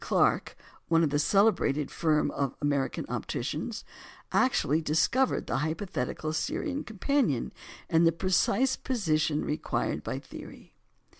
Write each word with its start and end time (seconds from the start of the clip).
Clark 0.03 0.57
(one 0.87 1.03
of 1.03 1.11
the 1.11 1.19
celebrated 1.19 1.91
firm 1.91 2.31
of 2.31 2.55
American 2.59 3.05
opticians) 3.07 3.85
actually 4.31 4.81
discovered 4.81 5.45
the 5.45 5.57
hypothetical 5.57 6.31
Sirian 6.33 6.83
companion 6.83 7.53
in 7.87 8.03
the 8.03 8.11
precise 8.11 8.75
position 8.75 9.45
required 9.45 10.01
by 10.01 10.17
theory. 10.17 10.73